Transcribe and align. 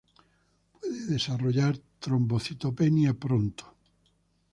Puede 0.71 1.05
desarrollar 1.05 1.77
trombocitopenia 1.99 3.13
pronto. 3.13 3.75